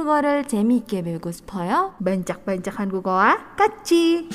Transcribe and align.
한국어를 0.00 0.48
재미있게 0.48 1.02
배우고 1.02 1.32
싶어요? 1.32 1.94
반짝반짝 2.02 2.80
한국어와 2.80 3.56
같이! 3.60 4.26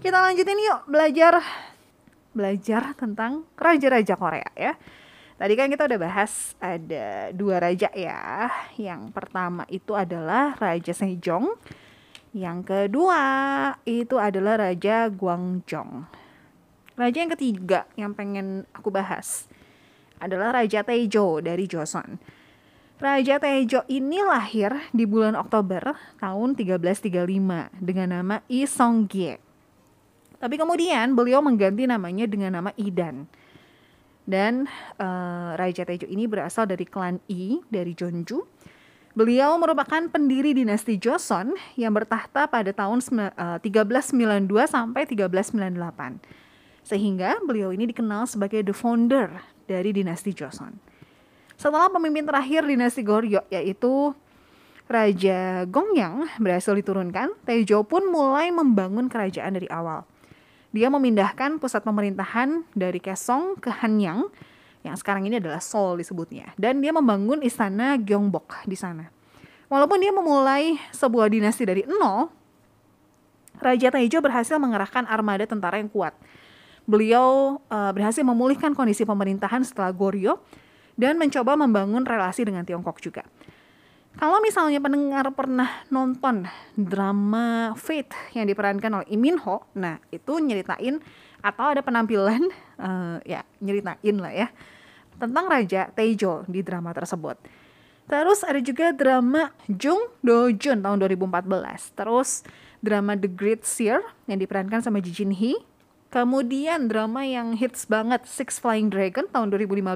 Kita 0.00 0.24
lanjutin 0.24 0.56
yuk 0.56 0.88
belajar 0.88 1.44
belajar 2.32 2.96
tentang 2.96 3.44
raja-raja 3.60 4.16
Korea 4.16 4.48
ya. 4.56 4.72
Tadi 5.41 5.57
kan 5.57 5.73
kita 5.73 5.89
udah 5.89 5.97
bahas 5.97 6.53
ada 6.61 7.33
dua 7.33 7.57
raja 7.57 7.89
ya. 7.97 8.45
Yang 8.77 9.09
pertama 9.09 9.65
itu 9.73 9.97
adalah 9.97 10.53
Raja 10.53 10.93
Sejong. 10.93 11.57
Yang 12.29 12.59
kedua 12.69 13.23
itu 13.89 14.21
adalah 14.21 14.61
Raja 14.61 15.09
Gwangjong. 15.09 16.05
Raja 16.93 17.17
yang 17.17 17.33
ketiga 17.33 17.89
yang 17.97 18.13
pengen 18.13 18.69
aku 18.69 18.93
bahas 18.93 19.49
adalah 20.21 20.53
Raja 20.61 20.85
Taejo 20.85 21.41
dari 21.41 21.65
Joseon. 21.65 22.21
Raja 23.01 23.41
Taejo 23.41 23.81
ini 23.89 24.21
lahir 24.21 24.93
di 24.93 25.09
bulan 25.09 25.33
Oktober 25.33 25.97
tahun 26.21 26.53
1335 26.53 27.81
dengan 27.81 28.07
nama 28.13 28.45
Lee 28.45 28.69
Song-gye. 28.69 29.41
Tapi 30.37 30.53
kemudian 30.53 31.17
beliau 31.17 31.41
mengganti 31.41 31.89
namanya 31.89 32.29
dengan 32.29 32.61
nama 32.61 32.69
Idan. 32.77 33.25
Dan 34.31 34.71
uh, 34.95 35.59
Raja 35.59 35.83
Tejo 35.83 36.07
ini 36.07 36.23
berasal 36.23 36.63
dari 36.63 36.87
klan 36.87 37.19
I 37.27 37.59
dari 37.67 37.91
Jeonju. 37.91 38.39
Beliau 39.11 39.59
merupakan 39.59 40.07
pendiri 40.07 40.55
dinasti 40.55 40.95
Joseon 40.95 41.51
yang 41.75 41.91
bertahta 41.91 42.47
pada 42.47 42.71
tahun 42.71 43.03
uh, 43.35 43.59
1392 43.59 44.47
sampai 44.71 45.03
1398. 45.03 46.23
Sehingga 46.87 47.43
beliau 47.43 47.75
ini 47.75 47.91
dikenal 47.91 48.23
sebagai 48.23 48.63
the 48.63 48.71
founder 48.71 49.43
dari 49.67 49.91
dinasti 49.91 50.31
Joseon. 50.31 50.79
Setelah 51.59 51.91
pemimpin 51.91 52.23
terakhir 52.23 52.63
dinasti 52.63 53.03
Goryeo 53.03 53.43
yaitu 53.51 54.15
Raja 54.87 55.67
Gongyang 55.67 56.31
berhasil 56.39 56.71
diturunkan, 56.71 57.35
Tejo 57.43 57.83
pun 57.83 58.07
mulai 58.07 58.47
membangun 58.51 59.11
kerajaan 59.11 59.59
dari 59.59 59.67
awal. 59.67 60.07
Dia 60.71 60.87
memindahkan 60.87 61.59
pusat 61.59 61.83
pemerintahan 61.83 62.63
dari 62.71 63.03
Kesong 63.03 63.59
ke 63.59 63.67
Hanyang 63.67 64.31
yang 64.81 64.95
sekarang 64.97 65.27
ini 65.29 65.37
adalah 65.37 65.61
Seoul 65.61 65.99
disebutnya 65.99 66.55
dan 66.57 66.81
dia 66.81 66.89
membangun 66.89 67.43
istana 67.45 67.99
Gyeongbok 67.99 68.65
di 68.65 68.73
sana. 68.79 69.11
Walaupun 69.71 69.99
dia 70.03 70.11
memulai 70.11 70.75
sebuah 70.91 71.31
dinasti 71.31 71.63
dari 71.63 71.83
nol, 71.87 72.27
Raja 73.61 73.93
Taejo 73.93 74.19
berhasil 74.19 74.57
mengerahkan 74.57 75.05
armada 75.07 75.45
tentara 75.45 75.77
yang 75.77 75.87
kuat. 75.87 76.17
Beliau 76.89 77.61
uh, 77.69 77.91
berhasil 77.93 78.25
memulihkan 78.25 78.73
kondisi 78.73 79.05
pemerintahan 79.05 79.61
setelah 79.61 79.93
Goryeo 79.93 80.41
dan 80.97 81.15
mencoba 81.15 81.55
membangun 81.55 82.03
relasi 82.03 82.43
dengan 82.43 82.65
Tiongkok 82.65 82.99
juga. 82.99 83.23
Kalau 84.19 84.43
misalnya 84.43 84.83
pendengar 84.83 85.31
pernah 85.31 85.87
nonton 85.87 86.43
drama 86.75 87.71
Fate 87.79 88.11
yang 88.35 88.43
diperankan 88.43 88.91
oleh 89.01 89.07
Lee 89.07 89.19
Min 89.19 89.39
Ho, 89.39 89.63
nah 89.71 90.03
itu 90.11 90.35
nyeritain 90.43 90.99
atau 91.39 91.71
ada 91.71 91.81
penampilan 91.81 92.51
uh, 92.77 93.17
ya 93.31 93.47
nyeritain 93.63 94.17
lah 94.19 94.33
ya 94.35 94.47
tentang 95.15 95.45
Raja 95.47 95.93
Taejo 95.93 96.43
di 96.49 96.65
drama 96.65 96.91
tersebut. 96.91 97.37
Terus 98.09 98.43
ada 98.43 98.59
juga 98.59 98.91
drama 98.91 99.55
Jung 99.69 100.11
Do 100.19 100.51
Jun 100.51 100.83
tahun 100.83 100.97
2014. 100.99 101.95
Terus 101.95 102.43
drama 102.83 103.15
The 103.15 103.29
Great 103.29 103.63
Seer 103.63 104.03
yang 104.27 104.41
diperankan 104.41 104.83
sama 104.83 104.99
Ji 104.99 105.13
Jin 105.13 105.31
Hee. 105.31 105.61
Kemudian 106.11 106.91
drama 106.91 107.23
yang 107.23 107.55
hits 107.55 107.87
banget 107.87 108.27
Six 108.27 108.59
Flying 108.59 108.91
Dragon 108.91 109.31
tahun 109.31 109.47
2015 109.55 109.87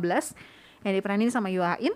yang 0.88 0.94
diperanin 0.96 1.28
sama 1.28 1.52
Yoo 1.52 1.66
Ha 1.66 1.76
In. 1.84 1.92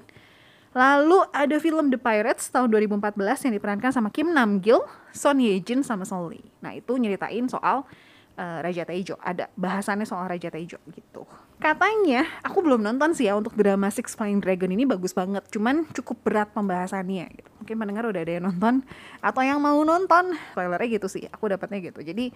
Lalu 0.70 1.26
ada 1.34 1.58
film 1.58 1.90
The 1.90 1.98
Pirates 1.98 2.54
tahun 2.54 2.70
2014 2.70 3.50
yang 3.50 3.54
diperankan 3.58 3.90
sama 3.90 4.14
Kim 4.14 4.30
Nam 4.30 4.62
Gil, 4.62 4.86
Son 5.10 5.42
Ye 5.42 5.58
Jin 5.66 5.82
sama 5.82 6.06
Son 6.06 6.30
Lee. 6.30 6.46
Nah 6.62 6.78
itu 6.78 6.94
nyeritain 6.94 7.50
soal 7.50 7.90
uh, 8.38 8.58
Raja 8.62 8.86
Taejo. 8.86 9.18
Ada 9.18 9.50
bahasannya 9.58 10.06
soal 10.06 10.30
Raja 10.30 10.54
Taejo 10.54 10.78
gitu. 10.94 11.26
Katanya, 11.60 12.24
aku 12.40 12.64
belum 12.64 12.80
nonton 12.80 13.12
sih 13.12 13.28
ya 13.28 13.36
untuk 13.36 13.52
drama 13.58 13.92
Six 13.92 14.16
Flying 14.16 14.40
Dragon 14.40 14.72
ini 14.72 14.88
bagus 14.88 15.12
banget. 15.12 15.44
Cuman 15.52 15.90
cukup 15.92 16.24
berat 16.24 16.54
pembahasannya 16.56 17.26
gitu. 17.36 17.50
Mungkin 17.60 17.76
mendengar 17.76 18.08
udah 18.08 18.22
ada 18.24 18.34
yang 18.40 18.46
nonton 18.48 18.86
atau 19.20 19.42
yang 19.44 19.60
mau 19.60 19.76
nonton. 19.84 20.38
Spoilernya 20.56 20.88
gitu 21.02 21.08
sih, 21.12 21.28
aku 21.28 21.52
dapatnya 21.52 21.92
gitu. 21.92 22.00
Jadi 22.00 22.32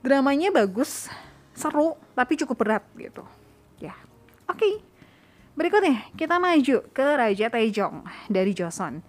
dramanya 0.00 0.48
bagus, 0.54 1.12
seru, 1.52 1.98
tapi 2.16 2.40
cukup 2.40 2.56
berat 2.56 2.84
gitu. 2.96 3.26
Ya, 3.82 3.92
oke. 4.48 4.56
Okay. 4.56 4.89
Berikutnya, 5.60 6.08
kita 6.16 6.40
maju 6.40 6.88
ke 6.88 7.04
Raja 7.04 7.52
Taejong 7.52 8.08
dari 8.32 8.56
Joseon. 8.56 9.04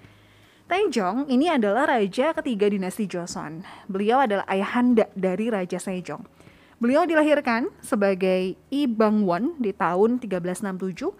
Taejong 0.67 1.31
ini 1.31 1.47
adalah 1.47 1.87
raja 1.87 2.35
ketiga 2.35 2.67
dinasti 2.67 3.07
Joseon. 3.07 3.63
Beliau 3.87 4.19
adalah 4.19 4.43
ayahanda 4.51 5.07
dari 5.15 5.47
Raja 5.47 5.79
Sejong. 5.79 6.19
Beliau 6.75 7.07
dilahirkan 7.07 7.71
sebagai 7.79 8.59
I 8.67 8.83
Bangwon 8.83 9.63
di 9.63 9.71
tahun 9.71 10.19
1367 10.19 11.15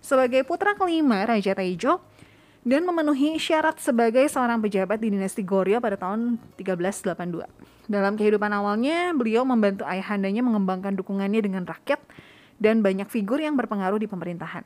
sebagai 0.00 0.40
putra 0.48 0.72
kelima 0.72 1.28
Raja 1.28 1.52
Taejo 1.52 2.00
dan 2.64 2.88
memenuhi 2.88 3.36
syarat 3.36 3.76
sebagai 3.76 4.24
seorang 4.24 4.64
pejabat 4.64 4.96
di 5.04 5.12
dinasti 5.12 5.44
Goryeo 5.44 5.84
pada 5.84 6.00
tahun 6.00 6.40
1382. 6.56 7.44
Dalam 7.92 8.16
kehidupan 8.16 8.48
awalnya, 8.56 9.12
beliau 9.12 9.44
membantu 9.44 9.84
ayahandanya 9.84 10.40
mengembangkan 10.40 10.96
dukungannya 10.96 11.44
dengan 11.44 11.68
rakyat 11.68 12.00
dan 12.62 12.78
banyak 12.78 13.10
figur 13.10 13.42
yang 13.42 13.58
berpengaruh 13.58 13.98
di 13.98 14.06
pemerintahan. 14.06 14.62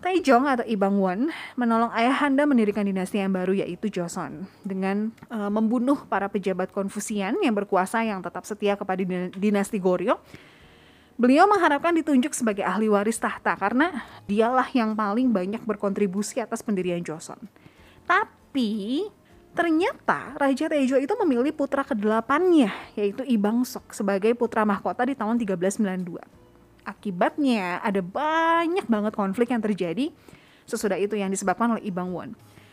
Taejong 0.00 0.48
atau 0.48 0.64
Ibangwon 0.64 1.28
menolong 1.60 1.92
ayahanda 1.92 2.48
mendirikan 2.48 2.88
dinasti 2.88 3.20
yang 3.20 3.36
baru 3.36 3.52
yaitu 3.52 3.92
Joseon 3.92 4.48
dengan 4.64 5.12
uh, 5.28 5.52
membunuh 5.52 6.08
para 6.08 6.24
pejabat 6.24 6.72
Konfusian 6.72 7.36
yang 7.44 7.52
berkuasa 7.52 8.00
yang 8.00 8.24
tetap 8.24 8.48
setia 8.48 8.80
kepada 8.80 9.04
dinasti 9.36 9.76
Goryeo. 9.76 10.16
Beliau 11.20 11.44
mengharapkan 11.44 11.92
ditunjuk 11.92 12.32
sebagai 12.32 12.64
ahli 12.64 12.88
waris 12.88 13.20
tahta 13.20 13.52
karena 13.60 14.08
dialah 14.24 14.72
yang 14.72 14.96
paling 14.96 15.36
banyak 15.36 15.60
berkontribusi 15.68 16.40
atas 16.40 16.64
pendirian 16.64 17.04
Joseon. 17.04 17.44
Tapi 18.08 19.04
ternyata 19.52 20.32
Raja 20.40 20.72
Taejo 20.72 20.96
itu 20.96 21.12
memilih 21.20 21.52
putra 21.52 21.84
kedelapannya 21.84 22.72
yaitu 22.96 23.20
Ibangsok 23.20 23.92
sebagai 23.92 24.32
putra 24.32 24.64
mahkota 24.64 25.04
di 25.04 25.12
tahun 25.12 25.36
1392 25.36 26.39
akibatnya 26.90 27.78
ada 27.80 28.02
banyak 28.02 28.90
banget 28.90 29.12
konflik 29.14 29.54
yang 29.54 29.62
terjadi 29.62 30.10
sesudah 30.66 30.98
itu 30.98 31.14
yang 31.14 31.30
disebabkan 31.30 31.78
oleh 31.78 31.82
Ibang 31.86 32.10
Won. 32.10 32.30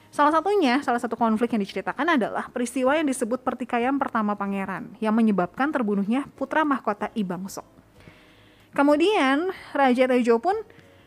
Salah 0.09 0.31
satunya, 0.33 0.79
salah 0.81 0.97
satu 0.97 1.19
konflik 1.19 1.51
yang 1.53 1.61
diceritakan 1.61 2.17
adalah 2.17 2.49
peristiwa 2.49 2.95
yang 2.95 3.05
disebut 3.05 3.43
pertikaian 3.43 3.93
pertama 3.99 4.33
pangeran 4.33 4.95
yang 5.03 5.13
menyebabkan 5.13 5.69
terbunuhnya 5.69 6.25
putra 6.33 6.65
mahkota 6.65 7.13
Ibang 7.13 7.45
Sok. 7.51 7.67
Kemudian 8.73 9.51
Raja 9.73 10.05
Tejo 10.09 10.41
pun 10.41 10.55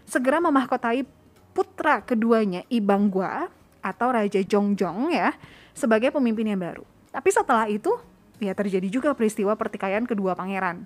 segera 0.04 0.43
memahkotai 0.43 1.06
putra 1.54 2.03
keduanya 2.03 2.62
Ibang 2.70 3.10
Gua 3.10 3.50
atau 3.81 4.09
Raja 4.12 4.43
Jongjong 4.44 5.10
ya 5.10 5.32
sebagai 5.72 6.12
pemimpin 6.12 6.47
yang 6.47 6.60
baru. 6.60 6.84
Tapi 7.10 7.28
setelah 7.32 7.66
itu 7.66 7.91
ya 8.38 8.53
terjadi 8.54 8.87
juga 8.88 9.10
peristiwa 9.16 9.54
pertikaian 9.56 10.04
kedua 10.04 10.37
pangeran 10.37 10.84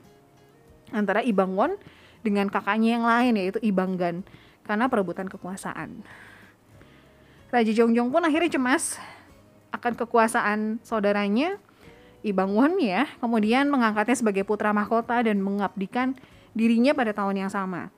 antara 0.93 1.25
Ibang 1.25 1.51
Won 1.55 1.73
dengan 2.25 2.49
kakaknya 2.49 2.97
yang 2.97 3.05
lain 3.05 3.37
yaitu 3.37 3.61
Ibanggan 3.61 4.25
karena 4.65 4.89
perebutan 4.89 5.29
kekuasaan. 5.29 6.01
Raja 7.53 7.71
Jongjong 7.71 8.11
pun 8.11 8.25
akhirnya 8.25 8.57
cemas 8.57 8.99
akan 9.71 9.93
kekuasaan 9.95 10.83
saudaranya 10.83 11.61
Ibangwon 12.25 12.81
ya, 12.81 13.05
kemudian 13.21 13.69
mengangkatnya 13.69 14.17
sebagai 14.17 14.49
putra 14.49 14.73
mahkota 14.73 15.21
dan 15.21 15.45
mengabdikan 15.45 16.17
dirinya 16.57 16.97
pada 16.97 17.13
tahun 17.13 17.45
yang 17.45 17.53
sama. 17.53 17.93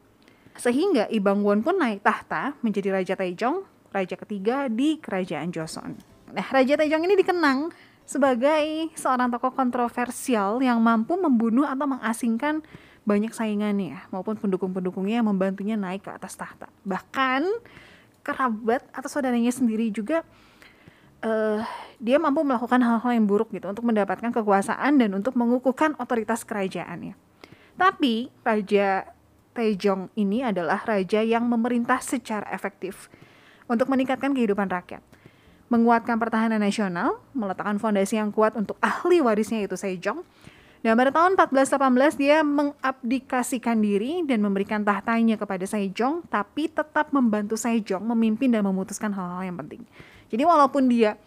Sehingga 0.58 1.06
Ibangwon 1.06 1.62
pun 1.62 1.78
naik 1.78 2.02
tahta 2.02 2.58
menjadi 2.58 2.90
Raja 2.90 3.14
Taejong, 3.14 3.62
raja 3.94 4.18
ketiga 4.18 4.66
di 4.66 4.98
kerajaan 4.98 5.54
Joseon. 5.54 5.94
Nah, 6.34 6.46
Raja 6.50 6.74
Taejong 6.74 7.06
ini 7.06 7.14
dikenang 7.14 7.70
sebagai 8.02 8.90
seorang 8.98 9.30
tokoh 9.30 9.54
kontroversial 9.54 10.58
yang 10.58 10.82
mampu 10.82 11.14
membunuh 11.14 11.62
atau 11.62 11.86
mengasingkan 11.86 12.66
banyak 13.06 13.30
saingannya 13.30 14.10
maupun 14.10 14.34
pendukung-pendukungnya 14.34 15.22
yang 15.22 15.30
membantunya 15.30 15.78
naik 15.78 16.04
ke 16.04 16.10
atas 16.10 16.34
tahta. 16.34 16.66
Bahkan 16.82 17.46
kerabat 18.26 18.82
atau 18.90 19.06
saudaranya 19.06 19.54
sendiri 19.54 19.94
juga 19.94 20.26
uh, 21.22 21.62
dia 22.02 22.18
mampu 22.18 22.42
melakukan 22.42 22.82
hal-hal 22.82 23.12
yang 23.14 23.30
buruk 23.30 23.54
gitu 23.54 23.70
untuk 23.70 23.86
mendapatkan 23.86 24.34
kekuasaan 24.34 24.98
dan 24.98 25.14
untuk 25.14 25.38
mengukuhkan 25.38 25.94
otoritas 26.02 26.42
kerajaannya. 26.42 27.14
Tapi 27.78 28.34
Raja 28.42 29.16
Taejong 29.56 30.12
ini 30.20 30.44
adalah 30.44 30.84
raja 30.84 31.24
yang 31.24 31.48
memerintah 31.48 32.04
secara 32.04 32.44
efektif 32.52 33.08
untuk 33.64 33.88
meningkatkan 33.88 34.36
kehidupan 34.36 34.68
rakyat, 34.68 35.00
menguatkan 35.72 36.20
pertahanan 36.20 36.60
nasional, 36.60 37.24
meletakkan 37.32 37.80
fondasi 37.80 38.20
yang 38.20 38.28
kuat 38.36 38.52
untuk 38.52 38.76
ahli 38.84 39.24
warisnya 39.24 39.64
yaitu 39.64 39.80
Sejong. 39.80 40.20
Dan 40.86 40.94
pada 40.94 41.10
tahun 41.10 41.34
1418 41.34 42.14
dia 42.14 42.46
mengabdikasikan 42.46 43.82
diri 43.82 44.22
dan 44.22 44.38
memberikan 44.38 44.86
tahtanya 44.86 45.34
kepada 45.34 45.66
Sejong, 45.66 46.22
tapi 46.30 46.70
tetap 46.70 47.10
membantu 47.10 47.58
Sejong 47.58 48.06
memimpin 48.06 48.54
dan 48.54 48.62
memutuskan 48.62 49.10
hal-hal 49.10 49.50
yang 49.50 49.58
penting. 49.58 49.82
Jadi 50.30 50.46
walaupun 50.46 50.86
dia 50.86 51.18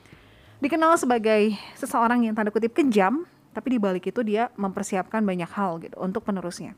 dikenal 0.64 0.96
sebagai 0.96 1.60
seseorang 1.76 2.24
yang 2.24 2.40
tanda 2.40 2.56
kutip 2.56 2.72
kejam, 2.72 3.28
tapi 3.52 3.76
di 3.76 3.80
balik 3.84 4.08
itu 4.08 4.24
dia 4.24 4.48
mempersiapkan 4.56 5.28
banyak 5.28 5.52
hal 5.52 5.84
gitu 5.84 6.00
untuk 6.00 6.24
penerusnya 6.24 6.72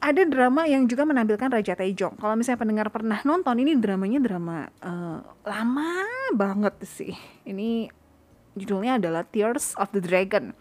ada 0.00 0.24
drama 0.24 0.64
yang 0.64 0.88
juga 0.88 1.04
menampilkan 1.04 1.52
Raja 1.52 1.76
Taejong. 1.76 2.16
Kalau 2.16 2.32
misalnya 2.32 2.56
pendengar 2.64 2.88
pernah 2.88 3.20
nonton, 3.20 3.52
ini 3.60 3.76
dramanya 3.76 4.16
drama 4.16 4.64
uh, 4.80 5.20
lama 5.44 6.08
banget 6.32 6.72
sih. 6.88 7.12
Ini 7.44 7.92
judulnya 8.56 8.96
adalah 8.96 9.28
Tears 9.28 9.76
of 9.76 9.92
the 9.92 10.00
Dragon. 10.00 10.56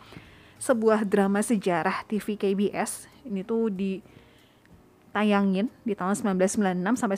Sebuah 0.59 1.07
drama 1.07 1.39
sejarah 1.39 2.03
TV 2.03 2.35
KBS. 2.35 3.07
Ini 3.23 3.47
tuh 3.47 3.71
ditayangin 3.71 5.71
di 5.87 5.95
tahun 5.95 6.19
1996 6.19 6.99
sampai 6.99 7.15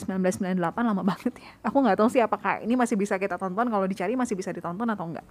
1998 0.54 0.62
lama 0.62 1.02
banget 1.02 1.34
ya. 1.42 1.50
Aku 1.66 1.82
nggak 1.82 1.98
tahu 1.98 2.06
sih 2.06 2.22
apakah 2.22 2.62
ini 2.62 2.78
masih 2.78 2.94
bisa 2.94 3.18
kita 3.18 3.34
tonton. 3.34 3.66
Kalau 3.66 3.82
dicari 3.90 4.14
masih 4.14 4.38
bisa 4.38 4.54
ditonton 4.54 4.86
atau 4.86 5.10
enggak. 5.10 5.26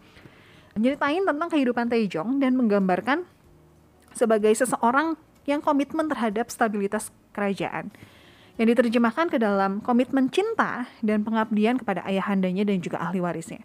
Nyeritain 0.75 1.24
tentang 1.24 1.48
kehidupan 1.48 1.88
Taejong 1.88 2.44
dan 2.44 2.60
menggambarkan 2.60 3.24
sebagai 4.12 4.52
seseorang 4.56 5.16
yang 5.48 5.63
komitmen 5.63 6.12
terhadap 6.12 6.52
stabilitas 6.52 7.16
kerajaan 7.31 7.96
yang 8.60 8.68
diterjemahkan 8.68 9.31
ke 9.31 9.40
dalam 9.40 9.80
komitmen 9.80 10.28
cinta 10.28 10.92
dan 11.00 11.24
pengabdian 11.24 11.80
kepada 11.80 12.04
ayahandanya 12.04 12.68
dan 12.68 12.84
juga 12.84 13.00
ahli 13.00 13.24
warisnya. 13.24 13.63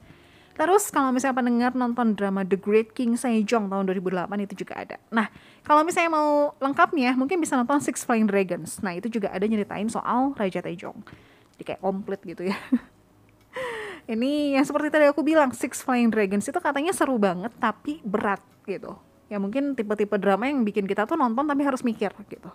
Terus 0.57 0.89
kalau 0.89 1.13
misalnya 1.13 1.37
pendengar 1.37 1.73
nonton 1.77 2.17
drama 2.17 2.41
The 2.41 2.57
Great 2.57 2.97
King 2.97 3.15
Sejong 3.21 3.69
tahun 3.69 3.85
2008 3.93 4.25
itu 4.49 4.65
juga 4.65 4.75
ada. 4.81 4.97
Nah, 5.13 5.29
kalau 5.61 5.85
misalnya 5.85 6.17
mau 6.17 6.57
lengkapnya 6.57 7.13
mungkin 7.13 7.37
bisa 7.45 7.61
nonton 7.61 7.85
Six 7.85 8.09
Flying 8.09 8.25
Dragons. 8.25 8.81
Nah, 8.81 8.97
itu 8.97 9.13
juga 9.13 9.29
ada 9.29 9.45
nyeritain 9.45 9.87
soal 9.93 10.33
Raja 10.33 10.65
Taejong. 10.65 10.97
Jadi 11.57 11.63
kayak 11.63 11.81
komplit 11.85 12.21
gitu 12.25 12.49
ya. 12.49 12.57
Ini 14.17 14.57
yang 14.57 14.65
seperti 14.65 14.89
tadi 14.89 15.05
aku 15.13 15.21
bilang 15.21 15.53
Six 15.53 15.85
Flying 15.85 16.09
Dragons 16.09 16.49
itu 16.49 16.57
katanya 16.57 16.97
seru 16.97 17.21
banget 17.21 17.53
tapi 17.61 18.01
berat 18.01 18.41
gitu 18.65 18.97
ya 19.27 19.43
mungkin 19.43 19.75
tipe-tipe 19.75 20.15
drama 20.23 20.47
yang 20.47 20.63
bikin 20.63 20.87
kita 20.87 21.07
tuh 21.07 21.19
nonton 21.19 21.47
tapi 21.47 21.63
harus 21.67 21.83
mikir 21.83 22.15
gitu 22.31 22.51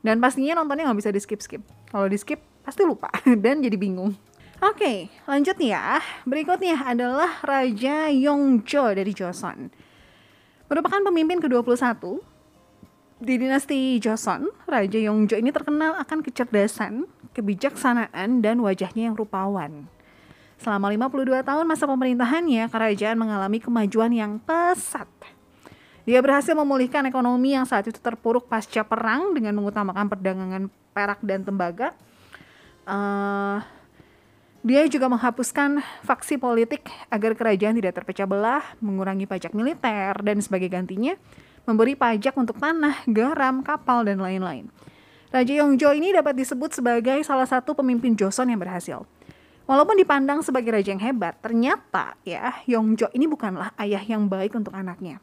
dan 0.00 0.16
pastinya 0.22 0.60
nontonnya 0.60 0.88
nggak 0.88 0.98
bisa 1.04 1.10
di 1.12 1.20
skip 1.20 1.40
skip 1.44 1.62
kalau 1.92 2.08
di 2.08 2.16
skip 2.16 2.40
pasti 2.64 2.84
lupa 2.84 3.12
dan 3.44 3.60
jadi 3.60 3.76
bingung 3.76 4.16
oke 4.62 4.92
lanjut 5.28 5.56
ya 5.60 6.02
berikutnya 6.26 6.82
adalah 6.86 7.42
Raja 7.42 8.10
Yongjo 8.10 8.94
dari 8.94 9.12
Joseon 9.14 9.70
merupakan 10.68 11.00
pemimpin 11.08 11.40
ke-21 11.40 12.20
di 13.18 13.34
dinasti 13.34 13.98
Joseon, 13.98 14.46
Raja 14.70 14.94
Yongjo 14.94 15.34
ini 15.34 15.50
terkenal 15.50 15.98
akan 15.98 16.22
kecerdasan, 16.22 17.02
kebijaksanaan, 17.34 18.38
dan 18.38 18.62
wajahnya 18.62 19.10
yang 19.10 19.18
rupawan. 19.18 19.90
Selama 20.62 20.86
52 20.90 21.42
tahun 21.42 21.66
masa 21.66 21.90
pemerintahannya, 21.90 22.70
kerajaan 22.70 23.18
mengalami 23.18 23.58
kemajuan 23.58 24.14
yang 24.14 24.38
pesat. 24.38 25.10
Dia 26.06 26.22
berhasil 26.22 26.54
memulihkan 26.54 27.10
ekonomi 27.10 27.58
yang 27.58 27.66
saat 27.66 27.90
itu 27.90 27.98
terpuruk 27.98 28.46
pasca 28.46 28.86
perang 28.86 29.34
dengan 29.34 29.50
mengutamakan 29.58 30.06
perdagangan 30.06 30.62
perak 30.94 31.18
dan 31.26 31.42
tembaga. 31.42 31.98
Uh, 32.86 33.60
dia 34.68 34.84
juga 34.84 35.08
menghapuskan 35.08 35.80
faksi 36.04 36.36
politik 36.36 36.84
agar 37.08 37.32
kerajaan 37.32 37.80
tidak 37.80 37.96
terpecah 37.96 38.28
belah, 38.28 38.60
mengurangi 38.84 39.24
pajak 39.24 39.56
militer, 39.56 40.12
dan 40.20 40.44
sebagai 40.44 40.68
gantinya 40.68 41.16
memberi 41.64 41.96
pajak 41.96 42.36
untuk 42.36 42.60
tanah, 42.60 43.08
garam, 43.08 43.64
kapal, 43.64 44.04
dan 44.04 44.20
lain-lain. 44.20 44.68
Raja 45.32 45.52
Yongjo 45.56 45.96
ini 45.96 46.12
dapat 46.12 46.36
disebut 46.36 46.76
sebagai 46.76 47.16
salah 47.24 47.48
satu 47.48 47.72
pemimpin 47.72 48.12
Joseon 48.12 48.52
yang 48.52 48.60
berhasil. 48.60 49.08
Walaupun 49.68 50.00
dipandang 50.00 50.40
sebagai 50.40 50.72
raja 50.72 50.92
yang 50.92 51.00
hebat, 51.00 51.36
ternyata 51.44 52.16
ya 52.24 52.56
Yongjo 52.64 53.12
ini 53.12 53.28
bukanlah 53.28 53.72
ayah 53.80 54.00
yang 54.04 54.28
baik 54.28 54.52
untuk 54.56 54.72
anaknya. 54.72 55.20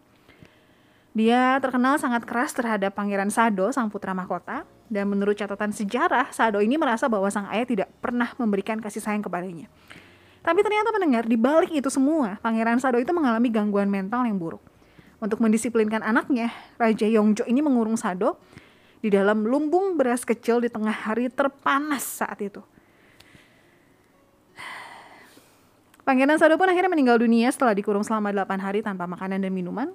Dia 1.18 1.58
terkenal 1.62 1.98
sangat 1.98 2.30
keras 2.30 2.54
terhadap 2.54 2.94
Pangeran 2.94 3.34
Sado, 3.34 3.74
sang 3.74 3.90
putra 3.90 4.14
mahkota, 4.14 4.66
dan 4.86 5.10
menurut 5.10 5.34
catatan 5.34 5.74
sejarah, 5.74 6.30
Sado 6.30 6.62
ini 6.62 6.78
merasa 6.78 7.10
bahwa 7.10 7.26
sang 7.34 7.50
ayah 7.50 7.66
tidak 7.66 7.90
pernah 8.00 8.30
memberikan 8.38 8.78
kasih 8.78 9.02
sayang 9.02 9.26
kepadanya. 9.26 9.66
Tapi 10.46 10.62
ternyata 10.62 10.94
mendengar 10.94 11.26
di 11.26 11.34
balik 11.34 11.74
itu 11.74 11.90
semua, 11.90 12.38
Pangeran 12.38 12.78
Sado 12.78 13.02
itu 13.02 13.10
mengalami 13.10 13.50
gangguan 13.50 13.90
mental 13.90 14.30
yang 14.30 14.38
buruk. 14.38 14.62
Untuk 15.18 15.42
mendisiplinkan 15.42 16.06
anaknya, 16.06 16.54
Raja 16.78 17.10
Yongjo 17.10 17.50
ini 17.50 17.66
mengurung 17.66 17.98
Sado 17.98 18.38
di 19.02 19.10
dalam 19.10 19.42
lumbung 19.46 19.98
beras 19.98 20.22
kecil 20.22 20.62
di 20.62 20.70
tengah 20.70 20.94
hari 20.94 21.34
terpanas 21.34 22.22
saat 22.22 22.38
itu. 22.46 22.62
Pangeran 26.06 26.38
Sado 26.38 26.54
pun 26.62 26.70
akhirnya 26.70 26.94
meninggal 26.94 27.18
dunia 27.18 27.50
setelah 27.50 27.74
dikurung 27.74 28.06
selama 28.06 28.30
8 28.30 28.62
hari 28.62 28.86
tanpa 28.86 29.10
makanan 29.10 29.42
dan 29.42 29.50
minuman 29.50 29.90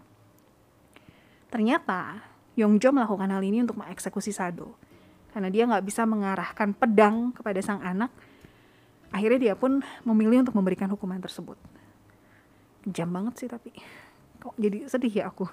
Ternyata 1.51 2.23
Yongjo 2.59 2.91
melakukan 2.91 3.31
hal 3.31 3.43
ini 3.45 3.63
untuk 3.63 3.79
mengeksekusi 3.79 4.35
Sado. 4.35 4.75
Karena 5.31 5.47
dia 5.47 5.67
nggak 5.67 5.87
bisa 5.87 6.03
mengarahkan 6.03 6.75
pedang 6.75 7.31
kepada 7.31 7.63
sang 7.63 7.79
anak, 7.87 8.11
akhirnya 9.15 9.39
dia 9.39 9.55
pun 9.55 9.79
memilih 10.03 10.43
untuk 10.43 10.59
memberikan 10.59 10.91
hukuman 10.91 11.23
tersebut. 11.23 11.55
Kejam 12.83 13.11
banget 13.15 13.35
sih 13.39 13.49
tapi. 13.51 13.71
Kok 14.41 14.57
jadi 14.59 14.91
sedih 14.91 15.13
ya 15.23 15.25
aku. 15.31 15.47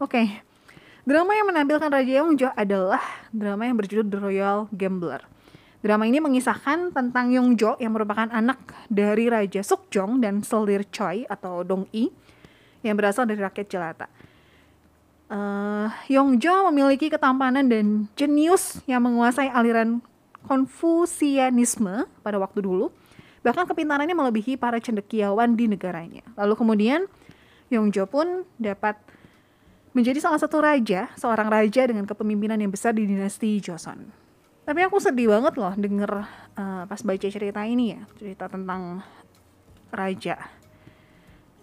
Oke. 0.00 0.16
Okay. 0.16 0.26
Drama 1.00 1.32
yang 1.32 1.48
menampilkan 1.48 1.88
Raja 1.88 2.12
Yongjo 2.20 2.48
adalah 2.52 3.00
drama 3.32 3.64
yang 3.64 3.80
berjudul 3.80 4.06
The 4.12 4.18
Royal 4.20 4.58
Gambler. 4.68 5.24
Drama 5.80 6.04
ini 6.04 6.20
mengisahkan 6.20 6.92
tentang 6.92 7.32
Yongjo 7.32 7.80
yang 7.80 7.96
merupakan 7.96 8.28
anak 8.28 8.60
dari 8.92 9.32
Raja 9.32 9.64
Sukjong 9.64 10.20
dan 10.20 10.44
Selir 10.44 10.84
Choi 10.92 11.24
atau 11.24 11.64
Dong 11.64 11.88
I 11.96 12.12
yang 12.84 13.00
berasal 13.00 13.24
dari 13.24 13.40
rakyat 13.40 13.66
jelata 13.72 14.06
uh, 15.30 15.88
Yongjo 16.10 16.68
memiliki 16.68 17.08
ketampanan 17.08 17.70
dan 17.70 18.10
jenius 18.18 18.82
yang 18.84 19.06
menguasai 19.06 19.48
aliran 19.48 20.02
Konfusianisme 20.40 22.08
pada 22.24 22.40
waktu 22.40 22.64
dulu. 22.64 22.88
Bahkan 23.44 23.68
kepintarannya 23.68 24.16
melebihi 24.16 24.56
para 24.56 24.80
cendekiawan 24.80 25.52
di 25.52 25.68
negaranya. 25.68 26.24
Lalu 26.36 26.54
kemudian 26.56 27.00
Yongjo 27.68 28.08
pun 28.08 28.44
dapat 28.56 28.96
menjadi 29.92 30.16
salah 30.22 30.40
satu 30.40 30.64
raja, 30.64 31.12
seorang 31.16 31.48
raja 31.52 31.84
dengan 31.84 32.08
kepemimpinan 32.08 32.56
yang 32.56 32.72
besar 32.72 32.96
di 32.96 33.04
dinasti 33.04 33.60
Joseon. 33.60 34.00
Tapi 34.64 34.80
aku 34.86 34.96
sedih 35.02 35.32
banget 35.34 35.56
loh 35.60 35.74
denger 35.74 36.10
uh, 36.56 36.84
pas 36.88 37.00
baca 37.04 37.26
cerita 37.26 37.60
ini 37.64 37.96
ya, 37.96 38.00
cerita 38.16 38.46
tentang 38.46 39.02
raja 39.90 40.36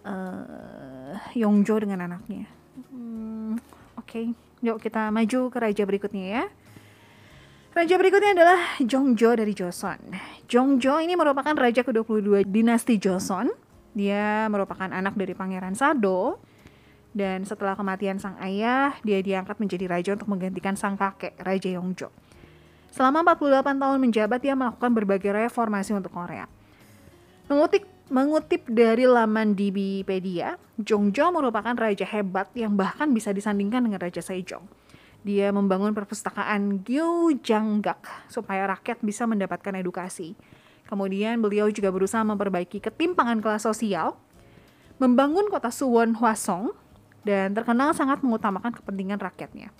uh, 0.04 1.18
Yongjo 1.34 1.82
dengan 1.82 2.10
anaknya. 2.10 2.57
Hmm, 2.78 3.58
Oke, 3.98 4.22
okay. 4.22 4.26
yuk 4.62 4.78
kita 4.78 5.10
maju 5.10 5.50
ke 5.50 5.58
raja 5.58 5.84
berikutnya 5.84 6.26
ya. 6.30 6.44
Raja 7.74 7.94
berikutnya 7.98 8.34
adalah 8.38 8.60
Jongjo 8.82 9.38
dari 9.38 9.54
Joseon. 9.54 10.02
Jongjo 10.50 10.98
ini 11.02 11.14
merupakan 11.14 11.54
raja 11.54 11.86
ke-22 11.86 12.46
dinasti 12.46 12.98
Joseon. 12.98 13.54
Dia 13.98 14.46
merupakan 14.50 14.90
anak 14.90 15.18
dari 15.18 15.34
Pangeran 15.34 15.78
Sado. 15.78 16.42
Dan 17.18 17.50
setelah 17.50 17.74
kematian 17.74 18.22
sang 18.22 18.38
ayah, 18.46 18.94
dia 19.02 19.22
diangkat 19.26 19.58
menjadi 19.58 19.86
raja 19.90 20.10
untuk 20.14 20.30
menggantikan 20.30 20.78
sang 20.78 20.94
kakek, 20.94 21.34
Raja 21.42 21.70
Yongjo. 21.74 22.14
Selama 22.94 23.26
48 23.34 23.78
tahun 23.78 23.98
menjabat, 23.98 24.40
dia 24.42 24.54
melakukan 24.54 24.92
berbagai 24.94 25.34
reformasi 25.34 25.98
untuk 25.98 26.14
Korea. 26.14 26.46
Mengutip 27.50 27.90
Mengutip 28.08 28.64
dari 28.72 29.04
laman 29.04 29.52
Wikipedia, 29.52 30.56
Jongjo 30.80 31.28
merupakan 31.36 31.76
raja 31.76 32.08
hebat 32.08 32.48
yang 32.56 32.80
bahkan 32.80 33.12
bisa 33.12 33.36
disandingkan 33.36 33.84
dengan 33.84 34.00
Raja 34.00 34.24
Sejong. 34.24 34.64
Dia 35.28 35.52
membangun 35.52 35.92
perpustakaan 35.92 36.88
Gyeongjanggak 36.88 38.32
supaya 38.32 38.64
rakyat 38.64 39.04
bisa 39.04 39.28
mendapatkan 39.28 39.76
edukasi. 39.76 40.40
Kemudian 40.88 41.44
beliau 41.44 41.68
juga 41.68 41.92
berusaha 41.92 42.24
memperbaiki 42.24 42.80
ketimpangan 42.80 43.44
kelas 43.44 43.68
sosial, 43.68 44.16
membangun 45.04 45.52
kota 45.52 45.68
Suwon 45.68 46.16
Hwasong, 46.16 46.72
dan 47.28 47.52
terkenal 47.52 47.92
sangat 47.92 48.24
mengutamakan 48.24 48.72
kepentingan 48.72 49.20
rakyatnya. 49.20 49.76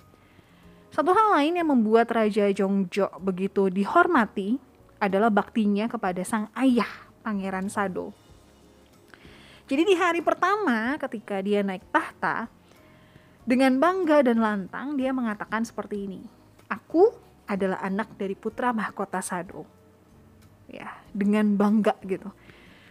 Satu 0.92 1.16
hal 1.16 1.32
lain 1.32 1.56
yang 1.56 1.72
membuat 1.72 2.12
Raja 2.12 2.52
Jongjo 2.52 3.08
begitu 3.24 3.72
dihormati 3.72 4.60
adalah 5.00 5.32
baktinya 5.32 5.88
kepada 5.88 6.20
sang 6.28 6.52
ayah 6.52 7.07
Pangeran 7.28 7.68
Sado. 7.68 8.16
Jadi 9.68 9.84
di 9.84 9.92
hari 10.00 10.24
pertama 10.24 10.96
ketika 10.96 11.44
dia 11.44 11.60
naik 11.60 11.84
tahta, 11.92 12.48
dengan 13.44 13.76
bangga 13.76 14.24
dan 14.24 14.40
lantang 14.40 14.96
dia 14.96 15.12
mengatakan 15.12 15.60
seperti 15.60 16.08
ini. 16.08 16.24
Aku 16.72 17.12
adalah 17.44 17.84
anak 17.84 18.16
dari 18.16 18.32
putra 18.32 18.72
mahkota 18.72 19.20
Sado. 19.20 19.68
Ya, 20.72 20.96
dengan 21.12 21.52
bangga 21.52 22.00
gitu. 22.00 22.32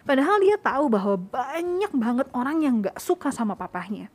Padahal 0.06 0.38
dia 0.38 0.62
tahu 0.62 0.86
bahwa 0.86 1.18
banyak 1.18 1.92
banget 1.98 2.28
orang 2.38 2.62
yang 2.62 2.86
gak 2.86 3.02
suka 3.02 3.34
sama 3.34 3.58
papahnya. 3.58 4.14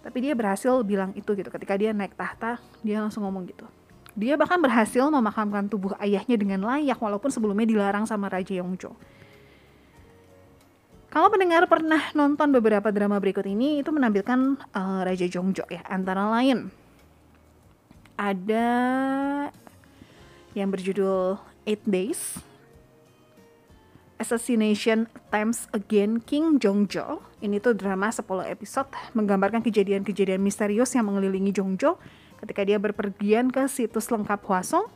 Tapi 0.00 0.18
dia 0.24 0.32
berhasil 0.32 0.80
bilang 0.80 1.12
itu 1.12 1.36
gitu. 1.36 1.52
Ketika 1.52 1.76
dia 1.76 1.92
naik 1.92 2.16
tahta, 2.16 2.56
dia 2.80 2.96
langsung 3.04 3.28
ngomong 3.28 3.44
gitu. 3.44 3.68
Dia 4.12 4.36
bahkan 4.36 4.60
berhasil 4.60 5.08
memakamkan 5.08 5.72
tubuh 5.72 5.96
ayahnya 5.96 6.36
dengan 6.36 6.60
layak 6.68 7.00
walaupun 7.00 7.32
sebelumnya 7.32 7.64
dilarang 7.64 8.04
sama 8.04 8.28
Raja 8.28 8.52
Yongjo. 8.52 8.92
Kalau 11.12 11.28
pendengar 11.28 11.68
pernah 11.68 12.08
nonton 12.16 12.48
beberapa 12.56 12.88
drama 12.88 13.20
berikut 13.20 13.44
ini, 13.44 13.84
itu 13.84 13.92
menampilkan 13.92 14.56
uh, 14.72 15.00
Raja 15.04 15.28
Jongjo 15.28 15.68
ya, 15.68 15.84
antara 15.88 16.28
lain 16.28 16.72
ada 18.16 18.68
yang 20.52 20.68
berjudul 20.68 21.40
Eight 21.64 21.82
Days, 21.88 22.38
Assassination 24.20 25.10
Times 25.32 25.66
Again 25.74 26.22
King 26.22 26.62
Jongjo. 26.62 27.24
Ini 27.42 27.58
tuh 27.58 27.74
drama 27.74 28.12
10 28.14 28.22
episode 28.46 28.88
menggambarkan 29.18 29.64
kejadian-kejadian 29.64 30.38
misterius 30.38 30.94
yang 30.94 31.10
mengelilingi 31.10 31.50
Jongjo 31.50 31.98
ketika 32.42 32.66
dia 32.66 32.76
berpergian 32.82 33.48
ke 33.48 33.64
situs 33.70 34.10
lengkap 34.10 34.42
Hwasong 34.42 34.90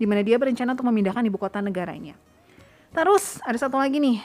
di 0.00 0.04
mana 0.08 0.24
dia 0.24 0.40
berencana 0.40 0.72
untuk 0.72 0.88
memindahkan 0.88 1.24
ibu 1.28 1.36
kota 1.36 1.60
negaranya. 1.60 2.16
Terus 2.96 3.40
ada 3.44 3.56
satu 3.60 3.76
lagi 3.76 4.00
nih, 4.00 4.24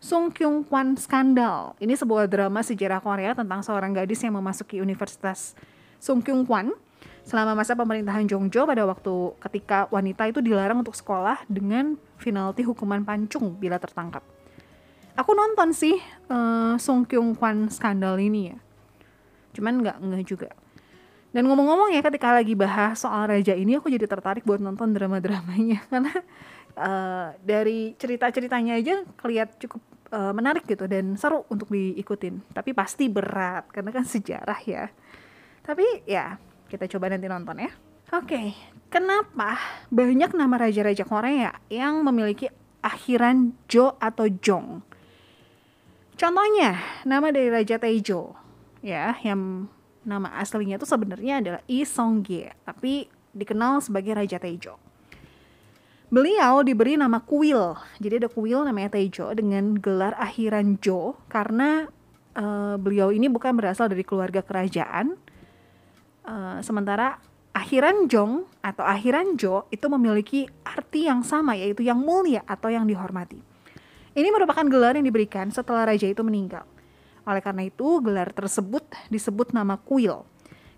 Sung 0.00 0.32
Kyung 0.32 0.64
Kwan 0.64 0.96
Skandal. 0.96 1.76
Ini 1.80 1.96
sebuah 1.96 2.28
drama 2.28 2.60
sejarah 2.64 3.00
Korea 3.00 3.32
tentang 3.36 3.60
seorang 3.60 3.92
gadis 3.92 4.20
yang 4.24 4.36
memasuki 4.36 4.80
Universitas 4.80 5.56
Sung 6.00 6.20
Kyung 6.24 6.44
Kwan 6.44 6.72
selama 7.26 7.58
masa 7.58 7.74
pemerintahan 7.74 8.24
Jongjo 8.24 8.64
pada 8.64 8.86
waktu 8.86 9.14
ketika 9.42 9.90
wanita 9.90 10.30
itu 10.30 10.38
dilarang 10.38 10.80
untuk 10.80 10.94
sekolah 10.94 11.42
dengan 11.50 11.98
penalti 12.22 12.62
hukuman 12.62 13.02
pancung 13.02 13.56
bila 13.58 13.82
tertangkap. 13.82 14.22
Aku 15.16 15.32
nonton 15.32 15.72
sih 15.72 15.96
uh, 16.28 16.76
Sung 16.76 17.08
Kyung 17.08 17.32
Kwan 17.34 17.72
Skandal 17.72 18.20
ini 18.20 18.52
ya. 18.52 18.56
Cuman 19.56 19.80
nggak 19.80 19.96
nggak 19.96 20.24
juga. 20.28 20.52
Dan 21.36 21.52
ngomong-ngomong 21.52 21.92
ya 21.92 22.00
ketika 22.00 22.32
lagi 22.32 22.56
bahas 22.56 22.96
soal 22.96 23.28
raja 23.28 23.52
ini 23.52 23.76
aku 23.76 23.92
jadi 23.92 24.08
tertarik 24.08 24.40
buat 24.48 24.56
nonton 24.56 24.96
drama-dramanya 24.96 25.84
karena 25.92 26.16
uh, 26.80 27.36
dari 27.44 27.92
cerita-ceritanya 28.00 28.80
aja 28.80 29.04
kelihat 29.20 29.52
cukup 29.60 29.84
uh, 30.16 30.32
menarik 30.32 30.64
gitu 30.64 30.88
dan 30.88 31.12
seru 31.20 31.44
untuk 31.52 31.68
diikutin. 31.68 32.40
Tapi 32.56 32.72
pasti 32.72 33.12
berat 33.12 33.68
karena 33.68 33.92
kan 33.92 34.08
sejarah 34.08 34.56
ya. 34.64 34.88
Tapi 35.60 36.08
ya 36.08 36.40
kita 36.72 36.88
coba 36.96 37.12
nanti 37.12 37.28
nonton 37.28 37.68
ya. 37.68 37.68
Oke, 38.16 38.32
okay. 38.32 38.48
kenapa 38.88 39.60
banyak 39.92 40.32
nama 40.32 40.56
raja-raja 40.56 41.04
Korea 41.04 41.52
yang 41.68 42.00
memiliki 42.00 42.48
akhiran 42.80 43.52
Jo 43.68 44.00
atau 44.00 44.24
Jong? 44.24 44.80
Contohnya, 46.16 46.80
nama 47.04 47.28
dari 47.28 47.52
Raja 47.52 47.76
Taejo, 47.76 48.32
ya, 48.80 49.20
yang 49.20 49.68
nama 50.06 50.38
aslinya 50.38 50.78
itu 50.78 50.86
sebenarnya 50.86 51.42
adalah 51.42 51.62
Gye, 52.22 52.54
tapi 52.62 53.10
dikenal 53.34 53.82
sebagai 53.82 54.14
Raja 54.14 54.38
Taejo. 54.38 54.78
Beliau 56.06 56.62
diberi 56.62 56.94
nama 56.94 57.18
Kuil. 57.18 57.74
Jadi 57.98 58.22
ada 58.22 58.30
Kuil 58.30 58.62
namanya 58.62 58.94
Tejo 58.94 59.26
dengan 59.34 59.74
gelar 59.74 60.14
akhiran 60.14 60.78
Jo 60.78 61.18
karena 61.26 61.90
uh, 62.38 62.78
beliau 62.78 63.10
ini 63.10 63.26
bukan 63.26 63.58
berasal 63.58 63.90
dari 63.90 64.06
keluarga 64.06 64.38
kerajaan. 64.38 65.18
Uh, 66.22 66.62
sementara 66.62 67.18
akhiran 67.50 68.06
Jong 68.06 68.46
atau 68.62 68.86
akhiran 68.86 69.34
Jo 69.34 69.66
itu 69.74 69.90
memiliki 69.90 70.46
arti 70.62 71.10
yang 71.10 71.26
sama 71.26 71.58
yaitu 71.58 71.82
yang 71.82 71.98
mulia 71.98 72.46
atau 72.46 72.70
yang 72.70 72.86
dihormati. 72.86 73.42
Ini 74.14 74.30
merupakan 74.30 74.62
gelar 74.62 74.94
yang 74.94 75.10
diberikan 75.10 75.50
setelah 75.50 75.90
raja 75.90 76.06
itu 76.06 76.22
meninggal. 76.22 76.64
Oleh 77.26 77.42
karena 77.42 77.66
itu, 77.66 77.98
gelar 78.00 78.30
tersebut 78.30 78.86
disebut 79.10 79.50
nama 79.50 79.74
Kuil. 79.76 80.22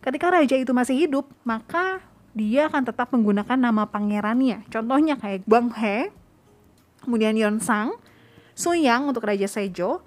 Ketika 0.00 0.32
raja 0.32 0.56
itu 0.56 0.72
masih 0.72 0.96
hidup, 0.96 1.28
maka 1.44 2.00
dia 2.32 2.72
akan 2.72 2.88
tetap 2.88 3.12
menggunakan 3.12 3.58
nama 3.60 3.84
pangerannya. 3.84 4.64
Contohnya 4.72 5.20
kayak 5.20 5.44
Bang 5.44 5.74
He, 5.76 6.08
kemudian 7.04 7.36
Yon 7.36 7.60
Sang, 7.60 8.00
Suyang 8.56 9.12
untuk 9.12 9.28
Raja 9.28 9.46
Sejo, 9.46 10.00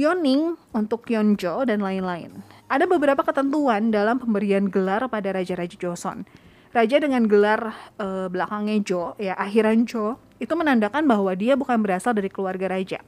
Yoning 0.00 0.56
untuk 0.72 1.04
Yonjo, 1.12 1.68
dan 1.68 1.84
lain-lain. 1.84 2.40
Ada 2.70 2.86
beberapa 2.86 3.20
ketentuan 3.20 3.92
dalam 3.92 4.16
pemberian 4.22 4.70
gelar 4.70 5.04
pada 5.10 5.34
Raja-Raja 5.34 5.76
Joseon. 5.76 6.24
Raja 6.70 7.02
dengan 7.02 7.26
gelar 7.26 7.74
e, 7.98 8.30
belakangnya 8.30 8.78
Jo, 8.86 9.18
ya 9.18 9.34
akhiran 9.34 9.90
Jo, 9.90 10.22
itu 10.38 10.54
menandakan 10.54 11.04
bahwa 11.04 11.34
dia 11.34 11.58
bukan 11.58 11.82
berasal 11.82 12.14
dari 12.14 12.30
keluarga 12.30 12.70
raja. 12.70 13.02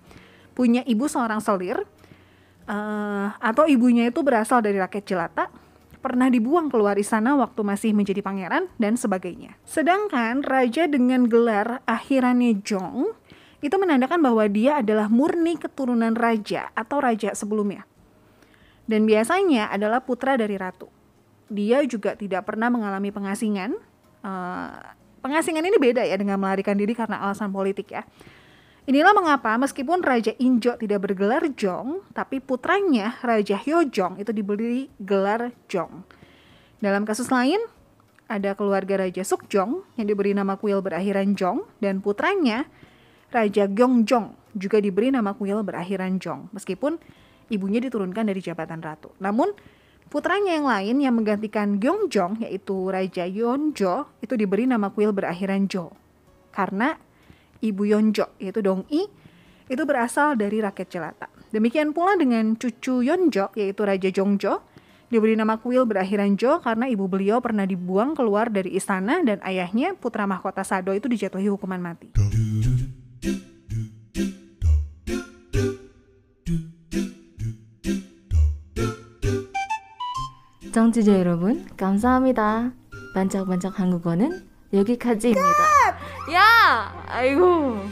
Punya 0.53 0.83
ibu 0.83 1.07
seorang 1.07 1.39
selir, 1.39 1.87
uh, 2.67 3.35
atau 3.39 3.65
ibunya 3.67 4.11
itu 4.11 4.21
berasal 4.21 4.63
dari 4.63 4.79
rakyat 4.79 5.05
jelata, 5.05 5.45
pernah 6.03 6.27
dibuang 6.27 6.67
keluar 6.67 6.99
istana 6.99 7.39
waktu 7.39 7.63
masih 7.63 7.91
menjadi 7.95 8.21
pangeran, 8.21 8.67
dan 8.77 8.99
sebagainya. 8.99 9.55
Sedangkan 9.63 10.43
raja 10.43 10.91
dengan 10.91 11.31
gelar 11.31 11.79
akhirannya 11.87 12.59
Jong 12.67 13.15
itu 13.63 13.77
menandakan 13.79 14.19
bahwa 14.19 14.43
dia 14.51 14.83
adalah 14.83 15.07
murni 15.07 15.55
keturunan 15.55 16.19
raja 16.19 16.75
atau 16.75 16.99
raja 16.99 17.31
sebelumnya. 17.39 17.87
Dan 18.83 19.07
biasanya 19.07 19.71
adalah 19.71 20.03
putra 20.03 20.35
dari 20.35 20.59
ratu. 20.59 20.91
Dia 21.47 21.87
juga 21.87 22.19
tidak 22.19 22.51
pernah 22.51 22.67
mengalami 22.67 23.15
pengasingan. 23.15 23.79
Uh, 24.27 24.75
pengasingan 25.23 25.63
ini 25.63 25.79
beda 25.79 26.03
ya 26.03 26.19
dengan 26.19 26.43
melarikan 26.43 26.75
diri 26.75 26.91
karena 26.99 27.23
alasan 27.23 27.55
politik 27.55 27.95
ya. 27.95 28.03
Inilah 28.83 29.15
mengapa 29.15 29.55
meskipun 29.63 30.03
Raja 30.03 30.35
Injo 30.43 30.75
tidak 30.75 31.07
bergelar 31.07 31.47
Jong, 31.55 32.03
tapi 32.19 32.43
putranya 32.43 33.15
Raja 33.23 33.55
Hyojong 33.55 34.19
itu 34.19 34.35
diberi 34.35 34.91
gelar 34.99 35.55
Jong. 35.71 36.03
Dalam 36.83 37.07
kasus 37.07 37.31
lain, 37.31 37.63
ada 38.27 38.59
keluarga 38.59 39.07
Raja 39.07 39.23
Sukjong 39.23 39.87
yang 39.95 40.07
diberi 40.11 40.35
nama 40.35 40.59
kuil 40.59 40.83
berakhiran 40.83 41.39
Jong 41.39 41.63
dan 41.79 42.03
putranya 42.03 42.67
Raja 43.31 43.71
Gyeongjong 43.71 44.59
juga 44.59 44.83
diberi 44.83 45.15
nama 45.15 45.31
kuil 45.31 45.63
berakhiran 45.63 46.19
Jong 46.19 46.51
meskipun 46.51 46.99
ibunya 47.55 47.79
diturunkan 47.79 48.27
dari 48.27 48.43
jabatan 48.43 48.83
ratu. 48.83 49.15
Namun 49.23 49.55
putranya 50.11 50.59
yang 50.59 50.67
lain 50.67 50.97
yang 50.99 51.15
menggantikan 51.15 51.79
Gyeongjong 51.79 52.43
yaitu 52.43 52.91
Raja 52.91 53.31
Yeonjo 53.31 54.11
itu 54.19 54.35
diberi 54.35 54.67
nama 54.67 54.91
kuil 54.91 55.15
berakhiran 55.15 55.71
Jo. 55.71 55.95
Karena 56.51 56.99
ibu 57.62 57.84
Yonjo 57.88 58.30
yaitu 58.38 58.62
Dong 58.62 58.86
I 58.90 59.08
itu 59.68 59.84
berasal 59.84 60.40
dari 60.40 60.64
rakyat 60.64 60.88
jelata. 60.88 61.28
Demikian 61.52 61.92
pula 61.92 62.16
dengan 62.16 62.56
cucu 62.56 63.04
Yonjo 63.04 63.52
yaitu 63.56 63.82
Raja 63.84 64.10
Jongjo 64.12 64.64
diberi 65.08 65.40
nama 65.40 65.56
kuil 65.60 65.88
berakhiran 65.88 66.36
Jo 66.36 66.60
karena 66.60 66.92
ibu 66.92 67.08
beliau 67.08 67.40
pernah 67.40 67.64
dibuang 67.64 68.12
keluar 68.12 68.52
dari 68.52 68.76
istana 68.76 69.24
dan 69.24 69.40
ayahnya 69.44 69.96
putra 69.96 70.28
mahkota 70.28 70.68
Sado 70.68 70.92
itu 70.92 71.08
dijatuhi 71.08 71.48
hukuman 71.48 71.80
mati. 71.80 72.12
정치자 80.78 81.18
여러분, 81.18 81.66
감사합니다. 81.74 82.72
반짝반짝 83.16 83.80
한국어는 83.80 84.46
여기까지입니다. 84.72 85.71
야! 86.31 86.93
아이고. 87.09 87.85